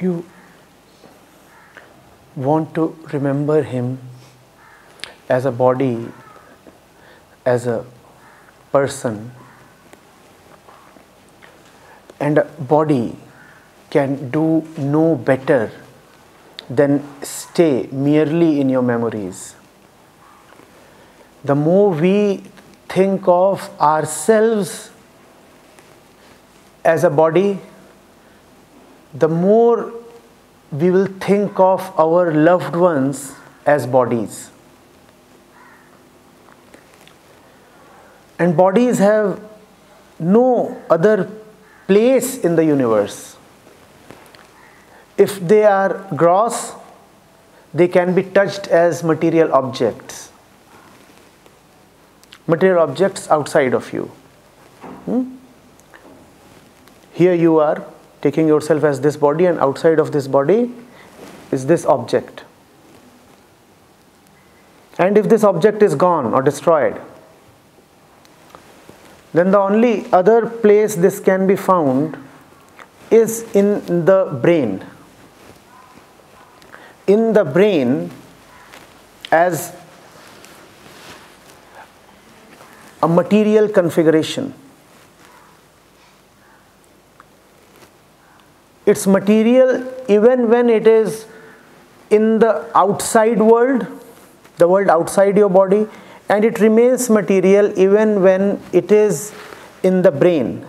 [0.00, 0.24] you
[2.34, 3.98] want to remember him
[5.28, 6.08] as a body,
[7.44, 7.84] as a
[8.72, 9.32] person,
[12.20, 13.16] and a body
[13.90, 15.70] can do no better
[16.68, 19.54] than stay merely in your memories.
[21.44, 22.42] The more we
[22.88, 24.90] think of ourselves
[26.84, 27.60] as a body,
[29.18, 29.92] the more
[30.70, 34.50] we will think of our loved ones as bodies.
[38.38, 39.40] And bodies have
[40.18, 41.30] no other
[41.86, 43.36] place in the universe.
[45.16, 46.72] If they are gross,
[47.72, 50.30] they can be touched as material objects.
[52.46, 54.04] Material objects outside of you.
[55.06, 55.36] Hmm?
[57.12, 57.84] Here you are
[58.22, 60.72] taking yourself as this body, and outside of this body
[61.52, 62.44] is this object.
[64.98, 67.00] And if this object is gone or destroyed,
[69.34, 72.16] then the only other place this can be found
[73.10, 74.84] is in the brain.
[77.06, 78.10] In the brain,
[79.30, 79.74] as
[83.02, 84.54] a material configuration.
[88.86, 91.26] It's material even when it is
[92.10, 93.86] in the outside world,
[94.58, 95.86] the world outside your body,
[96.28, 99.32] and it remains material even when it is
[99.82, 100.64] in the brain.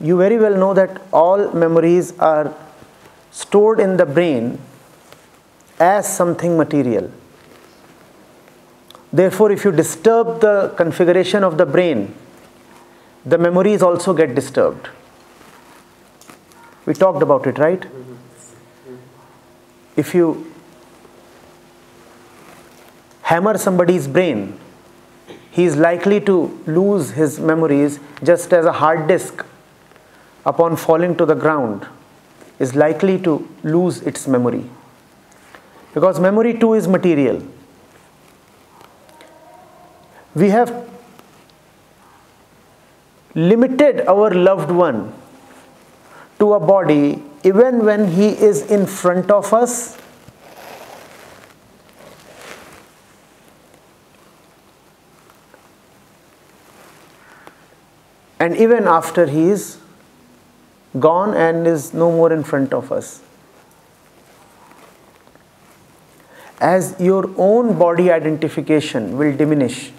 [0.00, 2.52] You very well know that all memories are
[3.30, 4.58] stored in the brain
[5.78, 7.10] as something material.
[9.12, 12.14] Therefore, if you disturb the configuration of the brain,
[13.24, 14.88] the memories also get disturbed.
[16.86, 17.86] We talked about it, right?
[19.96, 20.52] If you
[23.22, 24.58] hammer somebody's brain,
[25.50, 29.44] he is likely to lose his memories just as a hard disk,
[30.44, 31.86] upon falling to the ground,
[32.58, 34.64] is likely to lose its memory.
[35.94, 37.42] Because memory too is material.
[40.34, 40.88] We have
[43.34, 45.12] limited our loved one
[46.44, 49.96] to a body even when he is in front of us
[58.38, 59.78] and even after he is
[61.00, 63.20] gone and is no more in front of us.
[66.60, 69.92] As your own body identification will diminish,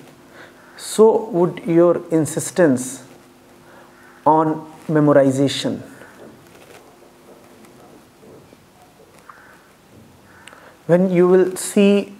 [0.77, 3.03] so would your insistence
[4.25, 4.55] on
[4.87, 5.81] memorization.
[10.87, 12.13] When you will see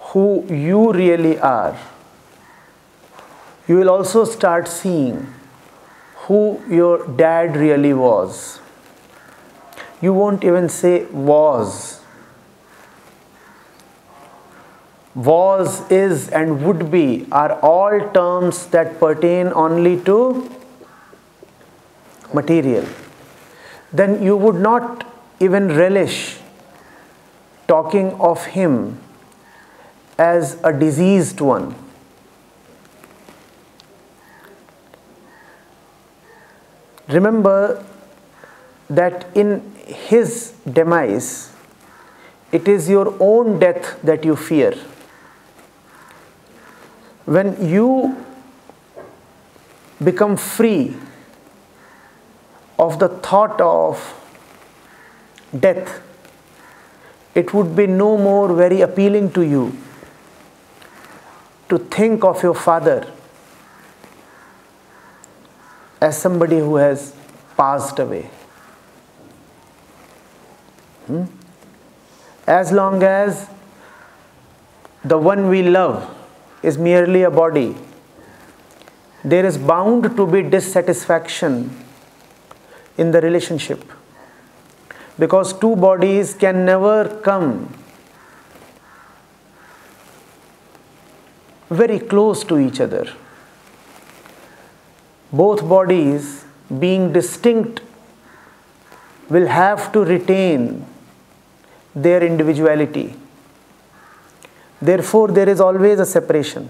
[0.00, 1.78] who you really are,
[3.66, 5.32] you will also start seeing
[6.26, 8.60] who your dad really was.
[10.02, 12.00] You won't even say was.
[15.14, 20.50] Was, is, and would be are all terms that pertain only to
[22.34, 22.86] material.
[23.92, 25.06] Then you would not
[25.40, 26.38] even relish
[27.72, 29.00] talking of him
[30.18, 31.74] as a diseased one.
[37.08, 37.82] Remember
[38.90, 41.50] that in his demise,
[42.52, 44.74] it is your own death that you fear.
[47.24, 48.14] When you
[50.04, 50.94] become free
[52.78, 54.08] of the thought of
[55.58, 56.00] death,
[57.34, 59.76] it would be no more very appealing to you
[61.68, 63.10] to think of your father
[66.00, 67.14] as somebody who has
[67.56, 68.28] passed away.
[71.06, 71.24] Hmm?
[72.46, 73.48] As long as
[75.04, 76.14] the one we love
[76.62, 77.74] is merely a body,
[79.24, 81.70] there is bound to be dissatisfaction
[82.98, 83.82] in the relationship
[85.22, 87.50] because two bodies can never come
[91.70, 93.04] very close to each other.
[95.32, 96.44] Both bodies,
[96.86, 97.82] being distinct,
[99.28, 100.84] will have to retain
[101.94, 103.14] their individuality.
[104.90, 106.68] Therefore, there is always a separation,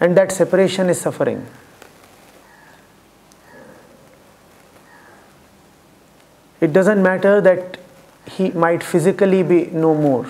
[0.00, 1.44] and that separation is suffering.
[6.64, 7.76] It doesn't matter that
[8.36, 10.26] he might physically be no more.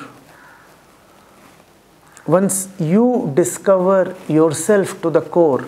[2.26, 5.64] Once you discover yourself to the core,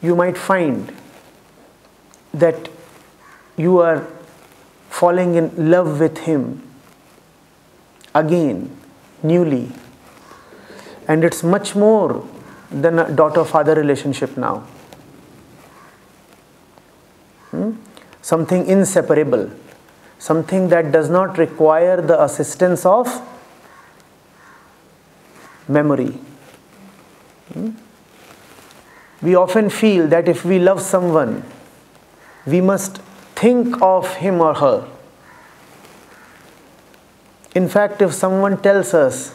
[0.00, 0.90] you might find
[2.32, 2.70] that
[3.58, 4.06] you are
[4.88, 6.62] falling in love with him
[8.14, 8.70] again,
[9.22, 9.70] newly.
[11.06, 12.26] And it's much more
[12.70, 14.60] than a daughter father relationship now.
[17.50, 17.72] Hmm?
[18.24, 19.50] Something inseparable,
[20.18, 23.06] something that does not require the assistance of
[25.68, 26.12] memory.
[27.52, 27.72] Hmm?
[29.20, 31.42] We often feel that if we love someone,
[32.46, 32.96] we must
[33.34, 34.88] think of him or her.
[37.54, 39.34] In fact, if someone tells us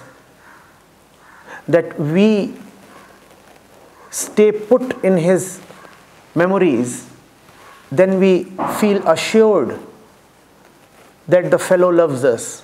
[1.68, 2.56] that we
[4.10, 5.62] stay put in his
[6.34, 7.06] memories,
[7.92, 8.46] then we
[8.80, 9.80] feel assured
[11.28, 12.64] that the fellow loves us.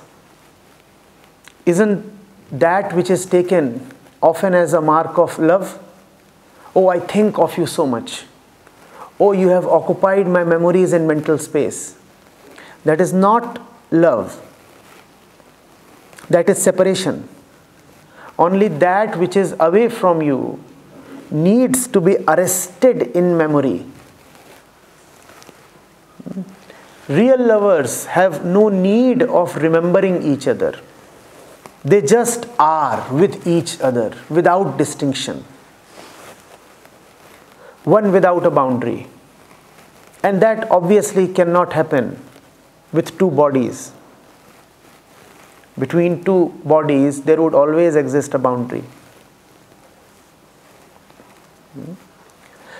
[1.65, 2.11] Isn't
[2.51, 3.91] that which is taken
[4.21, 5.79] often as a mark of love?
[6.75, 8.25] Oh, I think of you so much.
[9.19, 11.95] Oh, you have occupied my memories and mental space.
[12.83, 13.61] That is not
[13.91, 14.41] love.
[16.29, 17.27] That is separation.
[18.37, 20.59] Only that which is away from you
[21.31, 23.85] needs to be arrested in memory.
[27.07, 30.79] Real lovers have no need of remembering each other.
[31.83, 35.43] They just are with each other without distinction
[37.85, 39.07] one without a boundary.
[40.23, 42.19] And that obviously cannot happen
[42.91, 43.91] with two bodies.
[45.77, 48.83] Between two bodies, there would always exist a boundary.
[51.73, 51.93] Hmm?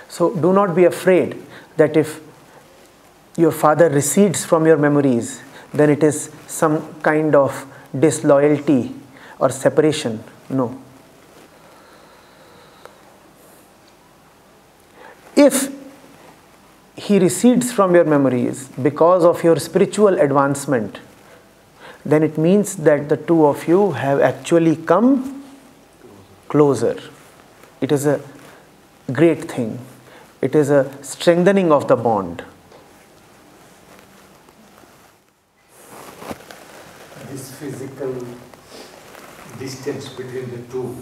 [0.08, 1.42] So do not be afraid
[1.78, 2.22] that if
[3.38, 5.42] your father recedes from your memories,
[5.74, 7.66] then it is some kind of
[7.98, 8.96] disloyalty
[9.40, 10.24] or separation.
[10.50, 10.82] No.
[15.36, 15.70] if
[16.96, 21.00] he recedes from your memories because of your spiritual advancement,
[22.06, 25.44] then it means that the two of you have actually come
[26.48, 26.98] closer.
[27.82, 28.22] It is a
[29.12, 29.80] great thing.
[30.42, 32.44] It is a strengthening of the bond.
[37.30, 38.28] This physical
[39.60, 40.96] distance between the two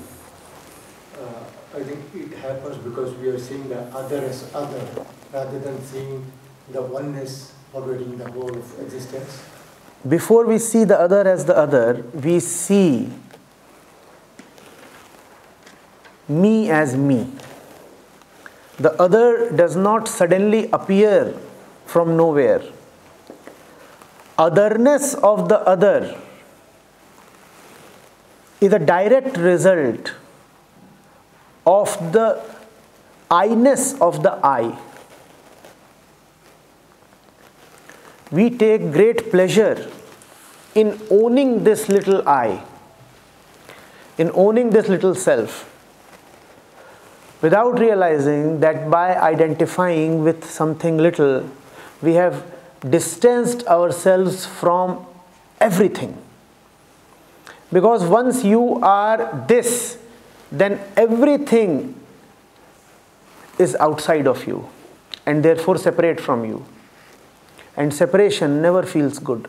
[1.19, 1.44] uh,
[1.75, 6.25] I think it happens because we are seeing the other as other rather than seeing
[6.72, 9.44] the oneness pervading the whole of existence.
[10.07, 13.10] Before we see the other as the other, we see
[16.28, 17.31] me as me.
[18.78, 21.36] The other does not suddenly appear
[21.86, 22.62] from nowhere.
[24.38, 26.19] Otherness of the other
[28.63, 30.13] is a direct result
[31.65, 32.42] of the
[33.30, 34.77] I-ness of the I.
[38.31, 39.92] We take great pleasure
[40.75, 42.63] in owning this little I,
[44.18, 45.69] in owning this little self,
[47.42, 51.50] without realizing that by identifying with something little,
[52.01, 52.44] we have
[52.89, 55.06] distanced ourselves from
[55.59, 56.18] everything.
[57.73, 59.97] Because once you are this,
[60.51, 61.99] then everything
[63.57, 64.69] is outside of you
[65.25, 66.63] and therefore separate from you.
[67.75, 69.47] And separation never feels good.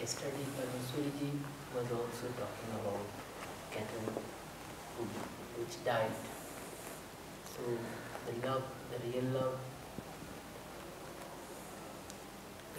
[0.00, 1.38] Yesterday, Parmeswariji
[1.72, 3.06] was also talking about
[3.70, 4.22] cattle
[5.56, 6.12] which died.
[7.54, 7.60] So
[8.26, 9.54] the love the real love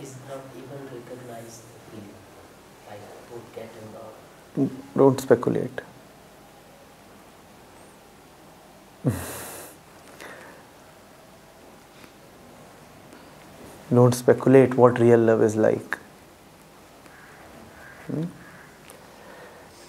[0.02, 2.18] is not even recognized feeling,
[2.90, 4.14] like both cat and dog.
[4.96, 5.82] Don't speculate.
[13.94, 15.98] Don't speculate what real love is like.
[18.08, 18.24] Hmm?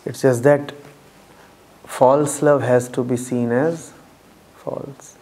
[0.05, 0.73] It's just that
[1.95, 3.93] false love has to be seen as
[4.63, 5.17] false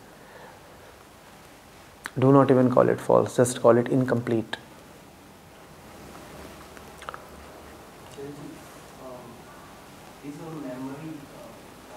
[2.19, 4.57] do not even call it false just call it incomplete
[10.29, 11.12] is our memory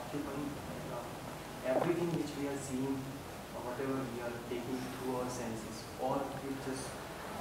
[0.02, 0.50] occupying
[0.98, 2.98] uh everything which we are seeing
[3.68, 6.86] whatever we are taking through our senses, or it just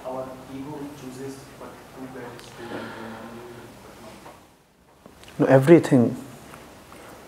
[0.07, 0.23] our
[0.55, 3.43] ego chooses what prepared its people and
[4.05, 4.23] what?
[5.39, 6.05] No, everything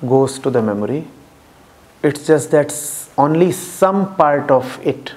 [0.04, 1.06] goes to the memory.
[2.02, 2.74] It's just that
[3.16, 5.14] only some part of it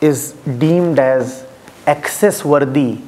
[0.00, 1.46] is deemed as
[1.86, 3.00] access worthy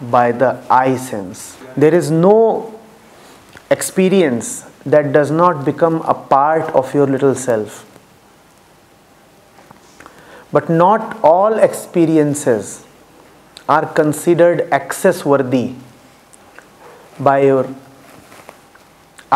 [0.00, 1.56] by the I-sense.
[1.76, 2.78] There is no
[3.70, 7.90] experience that does not become a part of your little self.
[10.52, 12.84] But not all experiences
[13.68, 15.74] are considered access worthy
[17.18, 17.74] by your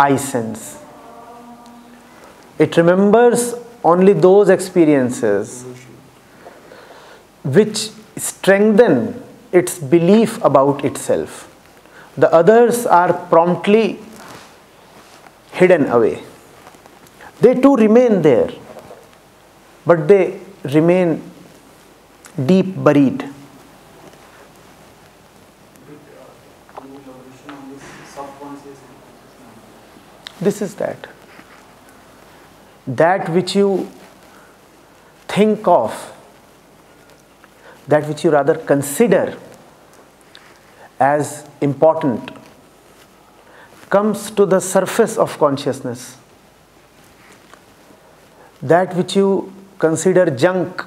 [0.02, 0.78] I-sense.
[2.58, 5.64] It remembers only those experiences
[7.44, 11.44] which strengthen its belief about itself.
[12.16, 13.98] The others are promptly
[15.52, 16.22] hidden away.
[17.40, 18.50] They too remain there,
[19.86, 21.22] but they remain
[22.46, 23.18] deep buried.
[23.18, 23.30] Bit,
[26.18, 27.82] uh, any elaboration on this
[28.14, 30.27] subconscious and conscious memory?
[30.40, 31.06] This is that.
[32.86, 33.90] That which you
[35.26, 36.12] think of,
[37.86, 39.36] that which you rather consider
[41.00, 42.30] as important,
[43.90, 46.16] comes to the surface of consciousness.
[48.62, 50.84] That which you consider junk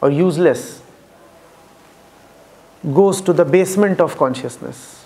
[0.00, 0.82] or useless
[2.92, 5.01] goes to the basement of consciousness.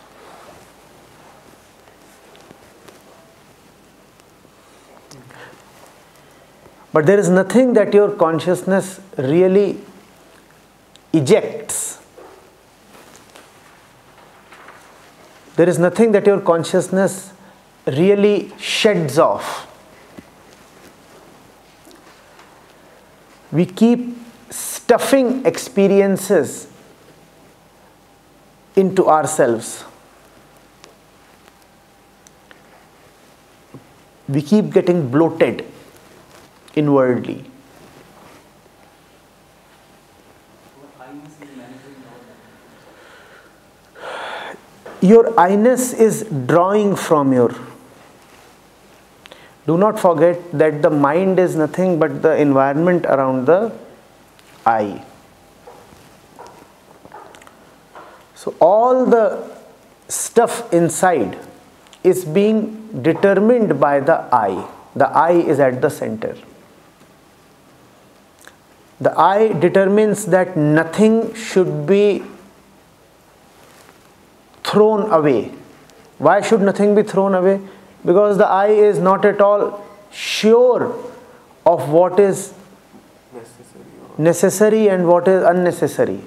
[6.97, 9.79] But there is nothing that your consciousness really
[11.13, 12.03] ejects.
[15.57, 17.35] There is nothing that your consciousness
[17.87, 19.71] really sheds off.
[23.53, 24.17] We keep
[24.49, 26.67] stuffing experiences
[28.75, 29.85] into ourselves.
[34.27, 35.76] We keep getting bloated
[36.77, 37.45] inwardly.
[45.01, 47.55] Your I-ness is drawing from your.
[49.67, 53.73] Do not forget that the mind is nothing but the environment around the
[54.65, 55.05] I.
[58.35, 59.57] So, all the
[60.09, 61.39] stuff inside
[62.03, 64.69] is being determined by the I.
[64.95, 66.37] The I is at the center.
[69.01, 72.23] The I determines that nothing should be
[74.65, 75.53] thrown away.
[76.19, 77.61] Why should nothing be thrown away?
[78.05, 80.95] Because the I is not at all sure
[81.67, 82.55] of what is
[84.17, 86.21] necessary and what is unnecessary.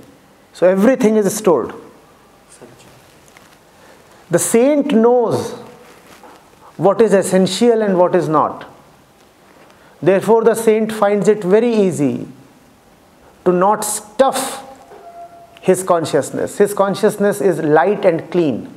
[0.53, 1.73] So everything is stored.
[4.29, 5.53] The saint knows
[6.77, 8.65] what is essential and what is not.
[10.01, 12.27] Therefore, the saint finds it very easy
[13.49, 14.65] to not stuff
[15.61, 16.57] his consciousness.
[16.57, 18.73] His consciousness is light and clean.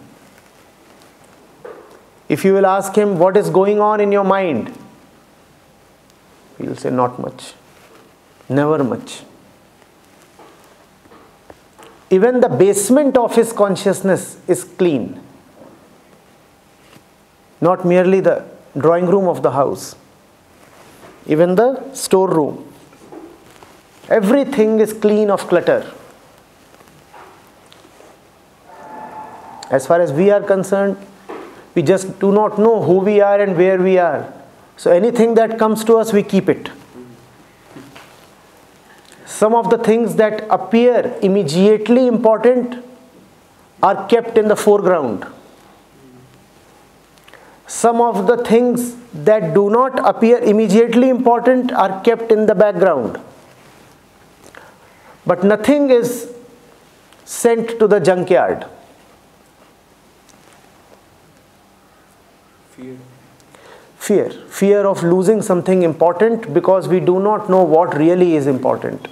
[2.29, 4.73] If you will ask him what is going on in your mind,
[6.57, 7.53] he will say, Not much,
[8.49, 9.23] never much.
[12.11, 15.21] Even the basement of his consciousness is clean,
[17.61, 18.45] not merely the
[18.77, 19.95] drawing room of the house,
[21.27, 22.72] even the storeroom.
[24.09, 25.91] Everything is clean of clutter.
[29.71, 30.97] As far as we are concerned,
[31.75, 34.33] we just do not know who we are and where we are.
[34.77, 36.71] So anything that comes to us, we keep it.
[39.25, 42.85] Some of the things that appear immediately important
[43.83, 45.27] are kept in the foreground.
[47.67, 53.19] Some of the things that do not appear immediately important are kept in the background.
[55.25, 56.33] But nothing is
[57.25, 58.67] sent to the junkyard.
[62.71, 62.97] Fear.
[63.97, 64.31] Fear.
[64.49, 69.07] Fear of losing something important because we do not know what really is important.